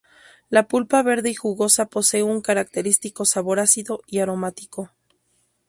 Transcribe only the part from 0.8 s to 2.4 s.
verde y jugosa posee